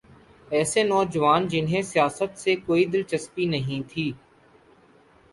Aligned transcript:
ایسے 0.51 0.83
نوجوان 0.83 1.47
جنہیں 1.47 1.81
سیاست 1.81 2.39
سے 2.39 2.55
کوئی 2.65 2.85
دلچسپی 2.85 3.45
نہیں 3.45 3.81
تھی۔ 3.89 4.11